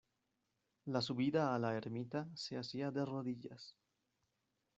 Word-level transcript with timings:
La 0.95 1.01
subida 1.07 1.43
a 1.53 1.59
la 1.59 1.75
ermita 1.77 2.27
se 2.33 2.57
hacía 2.57 2.89
de 2.89 3.05
rodillas. 3.05 3.75